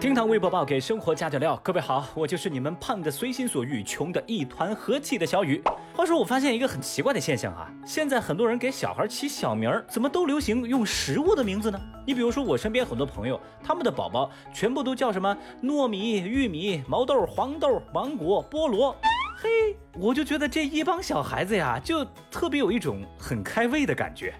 [0.00, 5.62] 厅堂微博报给生活加点料，各位好，我就是你们胖的随心所欲、穷的一团和气的小雨。
[5.94, 11.80] 话说，我发现一个很奇怪的现象啊，现在很多人给小孩起小名，怎么都流行用食物的名字呢？
[12.06, 18.94] 你比如说，我身边很多朋友，他们的宝宝全部都叫什么糯米、玉米、毛豆、黄豆、芒果、菠萝。
[19.36, 24.34] 嘿，我就觉得这一帮小孩子呀，就特别有一种很开胃的感觉。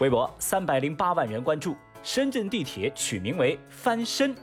[0.00, 1.76] 微博三百零八万人关注。
[2.02, 4.34] 深圳地铁取名为“翻身”。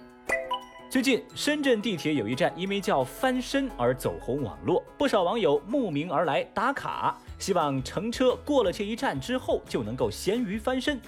[0.89, 10.99] 最近，深圳地铁有一站因为叫“翻身”而走红网络，不少网友慕名而来打卡，希望乘车过了这一站之后就能够咸鱼翻身。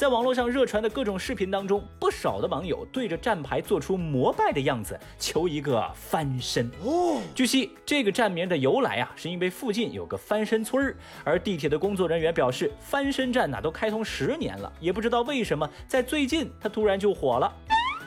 [0.00, 6.70] 在网络上热传的各种视频当中，不少的网友对着站牌做出膜拜的样子，求一个翻身。
[6.82, 17.52] 哦，据悉，这个站名的由来啊，是因为附近有个翻身村儿，而地铁的工作人员表示，翻身站哪都开通十年了，也不知道为什么在最近它突然就火了。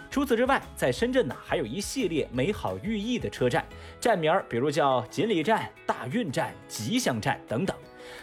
[0.09, 3.63] 除此之外，在深圳呢，还有一系列美好寓意的车站，
[4.00, 7.78] 站名儿比如叫锦里站、大运站、吉祥站等等。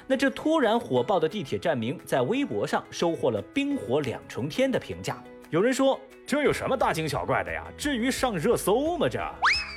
[0.07, 5.23] 那这突然火爆的地铁站名，在微博上收获了冰火两重天的评价。
[5.51, 7.65] 有人说，这有什么大惊小怪的呀？
[7.77, 9.09] 至于上热搜吗？
[9.09, 9.21] 这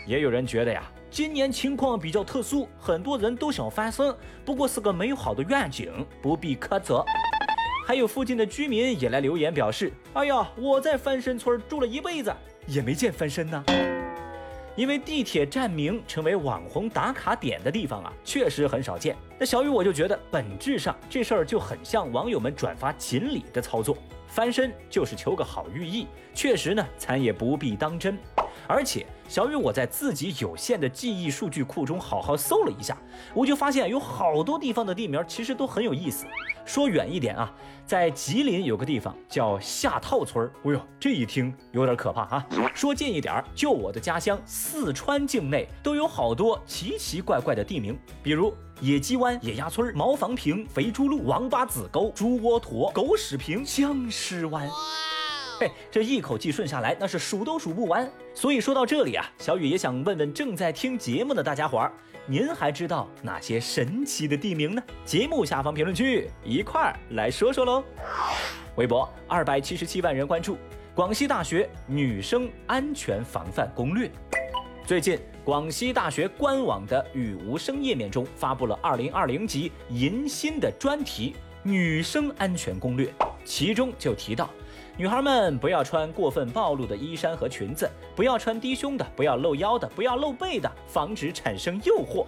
[0.06, 5.92] 也有人觉得呀，今年情况比较特殊，很多人都想翻身，不过是个美好的愿景，
[6.22, 7.04] 不必苛责。
[7.86, 12.34] 还有附近的居民也来留言表示：“哎呀，我在翻身村住了一辈子，
[12.66, 13.64] 也没见翻身呢。”
[14.76, 19.16] 因为地铁站名成为网红打卡点的地方啊，确实很少见。
[19.38, 23.96] 那小雨我就觉得，本质上这事儿就很像网友们转发锦鲤的操作，
[24.28, 26.08] 翻身就是求个好寓意。
[26.34, 28.18] 确实呢，咱也不必当真。
[28.68, 32.98] 而且，小雨我在自己有限的记忆数据库中好好搜了一下，
[33.34, 36.26] 我就发现有好多地方的地名其实都很有意思。
[36.66, 37.54] 说远一点啊，
[37.86, 42.46] 在吉林有个地方叫下套村儿，哎呦，这一听有点可怕啊。
[42.74, 54.70] 说近一点儿，就我的家乡四川境内都有好多奇奇怪怪的地名，比如野鸡湾、野鸭村、茅房坪、肥猪路、王八子沟、猪窝坨、狗屎坪、僵尸湾。
[55.60, 58.10] 嘿，这一口气顺下来，那是数都数不完。
[58.34, 61.94] 所以说到这里啊，小雨也想问问正在听节目的大家伙儿，
[62.26, 64.82] 您还知道哪些神奇的地名呢？
[65.04, 67.84] 节目下方评论区一块儿来说说喽。
[68.76, 70.58] 微博二百七十七万人关注，
[70.96, 74.10] 广西大学女生安全防范攻略。
[74.86, 83.08] 最近，广西大学官网的雨无声页面中发布了二零二零级迎新的专题《女生安全攻略》，
[83.44, 84.50] 其中就提到。
[84.96, 92.28] 女孩们不要穿过分暴露的衣衫和裙子，不要穿低胸的，不要露腰的，不要露背的，防止产生诱惑。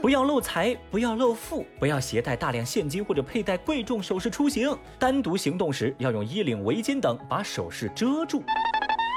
[0.00, 4.74] 不要露财，不要露富，不要携带大量现金或者佩戴贵重首饰出行。
[4.98, 8.42] 单独行动时要用衣领、围巾等把首饰遮住。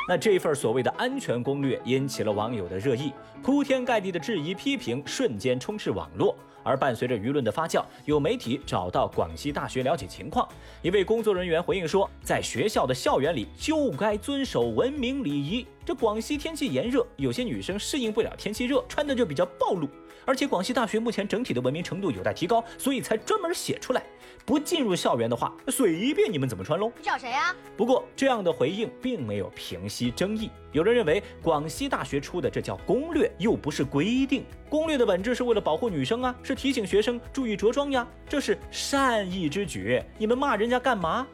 [0.10, 6.36] 那这份所谓的安全攻略引起了网友的热议，铺天盖地的质疑批评瞬间充斥网络。
[6.64, 10.48] 而伴随着舆论的发酵，有媒体找到广西大学了解情况。
[10.82, 15.66] 一位工作人员回应说，在学校的校园里就该遵守文明礼仪。
[15.86, 19.90] 这广西天气炎热，有些女生适应不了天气热，穿的就比较暴露。
[20.26, 24.04] 而且广西大学目前整体的文明程度有待提高，所以才专门写出来。
[24.46, 26.92] 不进入校园的话，随便你们怎么穿喽。
[26.98, 27.56] 你找谁呀？
[27.76, 30.52] 不过这样的回应并没有平息争议。
[30.72, 34.44] 有人认为广西大学出的这叫攻略，又不是规定。
[34.70, 40.02] 攻略的本质是为了保护女生啊，是提醒学生注意着装呀，这是善意之举。
[40.18, 41.26] 你们骂人家干嘛？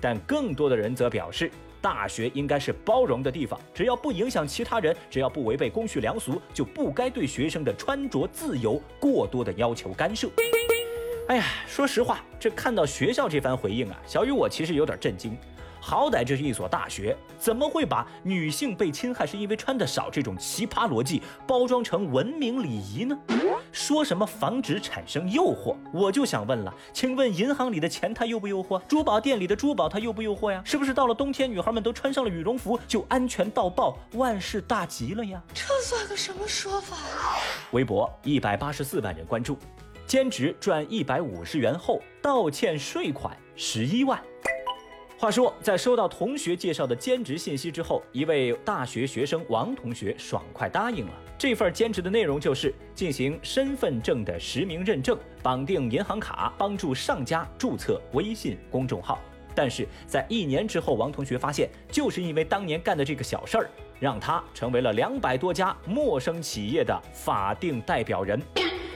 [0.00, 1.50] 但更多的人则表示。
[1.82, 10.28] 大学应该是包容的地方，只要不影响其他人，只要不违背公序良俗，就不该对学生的穿着自由过多的要求干涉。
[11.28, 15.34] 哎呀，说实话，这看到学校这番回应啊，小雨我其实有点震惊。
[15.90, 23.18] 好歹这是一所大学，怎么会把女性被侵害是因为穿的少这种奇葩逻辑包装成文明礼仪呢？
[23.72, 28.80] 说什么防止产生诱惑，我就想问了，请问银行里的钱它诱不诱惑？
[28.86, 30.62] 珠宝店里的珠宝它诱不诱惑呀？
[30.64, 35.42] 是不是到了冬天，女孩们都穿上了羽绒服就安全到爆，万事大吉了呀？
[35.52, 37.42] 这算个什么说法呀？
[37.72, 39.58] 微博一百八十四万人关注，
[40.06, 44.22] 兼职赚一百五十元后倒欠税款十一万。
[45.20, 51.12] 话说，在收到同学介绍的兼职信息之后，一位大学学生王同学爽快答应了。
[51.36, 59.18] 这份兼职的内容就是进行身份证的实名认证，绑定银行卡，帮助上家注册微信公众号。
[59.54, 68.40] 但是在一年之后，王同学发现，就是因为当年干的这个小事儿，让他成为了两百多家陌生企业的法定代表人。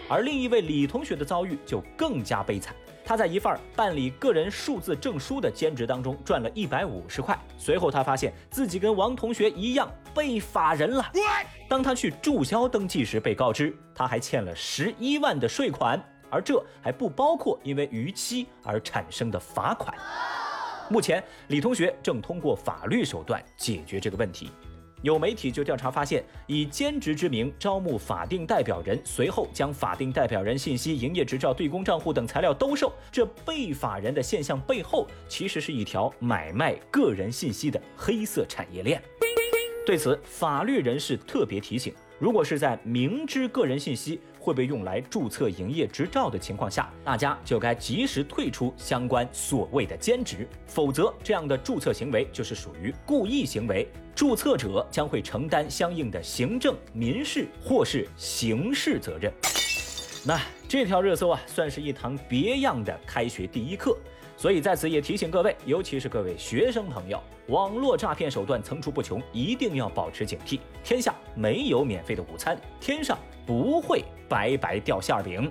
[0.08, 2.74] 而另一位李同学的遭遇就更加悲惨。
[3.04, 7.38] 他在一份办理个人数字证书的兼职当中赚了一百五十块。
[7.58, 11.04] 随后他发现自己跟王同学一样被法人了。
[11.68, 19.94] 当他去注销登记时，被告知他还欠了十一万的税款，而这还不包括因为逾期而产生的罚款。
[20.90, 24.50] 目前，李同学正通过法律手段解决这个问题。
[25.04, 39.02] 有媒体就调查发现，以兼职之名招募法定代表人，随后将法定代表人信息、营业执照、对公账户等材料兜售，这被法人的现象背后，其实是一条买卖个人信息的黑色产业链。
[39.84, 53.86] 对此，法律人士特别提醒：如果是在明知个人信息会被用来注册营业执照的情况下，大家就该及时退出相关所谓的兼职，否则这样的注册行为就是属于故意行为。
[54.14, 59.32] 注册者将会承担相应的行政、民事或是刑事责任。
[60.24, 63.96] 那这条热搜啊，算是一堂别样的开学第一课。
[64.36, 70.58] 所以在此也提醒各位，尤其是各位学生朋友，网络诈骗手段层出不穷，一定要保持警惕。
[70.82, 75.50] 天下没有免费的午餐，天上不会白白掉馅饼。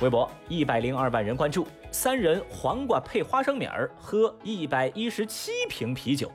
[0.00, 6.30] 微博一百零二万人关注，三人黄瓜配花生米儿喝一百一十七瓶啤酒。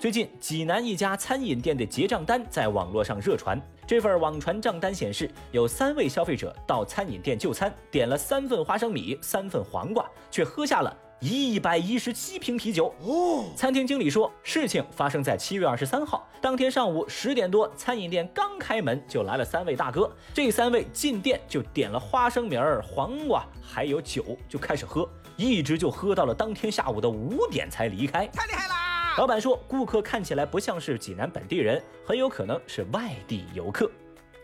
[0.00, 3.60] 最近，济南一家餐饮店的结账单在网络上热传。
[3.84, 12.94] 这份网传账单显示，有三位消费者到餐饮店就餐，点了三份花生米、三份黄瓜，却喝下了一百一十七瓶啤酒。
[13.00, 28.28] 哦，餐厅经理说，事情发生在七月二十三号，当天上午十点多，餐饮店刚开门就来了三位大哥，这三位进店就点了花生米儿、黄瓜，还有酒，就开始喝，一直就喝到了当天下午的五点才离开。
[28.28, 28.87] 太厉害了！
[29.16, 33.90] 老板说，顾客看起来不像是济南本地人，很有可能是外地游客。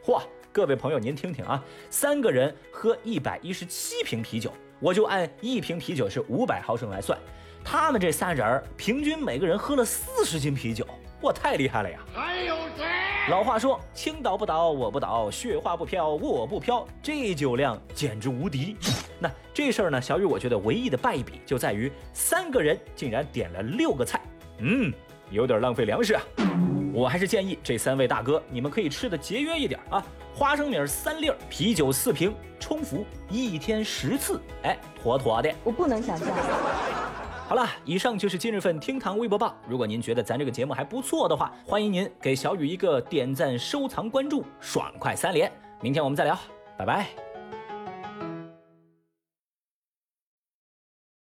[0.05, 0.23] 嚯，
[0.53, 7.17] 各位朋友，您听听啊，三个人喝一百一十七瓶啤酒，我就按一瓶啤酒是五百毫升来算，
[7.63, 10.85] 他们这三人平均每个人喝了四十斤啤酒，
[11.21, 12.01] 我，太厉害了呀！
[12.13, 12.85] 还有谁？
[13.31, 18.77] 老话说，青岛不倒我不倒，雪花不飘我不飘，这酒量简直无敌。
[19.21, 24.21] 那这事儿呢，小雨我觉得唯一的败笔就在于三个人竟然点了六个菜。
[24.59, 24.93] 嗯，
[25.31, 26.23] 有点浪费粮食啊！
[26.93, 30.05] 我还是建议这三位大哥，你们可以吃的节约一点啊。
[30.35, 35.53] 花生米三粒，啤酒四瓶，冲服一天十次，哎，妥妥的。
[35.63, 36.29] 我不能想象。
[37.47, 39.55] 好了，以上就是今日份厅堂微博报。
[39.69, 45.51] 如果您觉得咱这个节目还不错的话，欢迎您给小雨一个点赞、收藏、关注，爽快三连。
[45.81, 46.39] 明天我们再聊，
[46.79, 47.34] 拜拜。